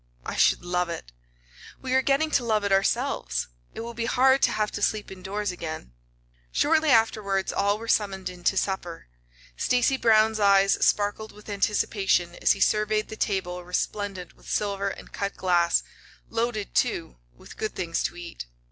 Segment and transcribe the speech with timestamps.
[0.25, 1.11] "I should love it."
[1.83, 3.49] "We are getting to love it ourselves.
[3.75, 5.93] It will be hard to have to sleep indoors again."
[6.51, 9.05] Shortly afterwards all were summoned in to supper.
[9.57, 15.11] Stacy Brown's eyes sparkled with anticipation as he surveyed the table resplendent with silver and
[15.13, 15.83] cut glass
[16.31, 18.47] loaded, too, with good things to eat.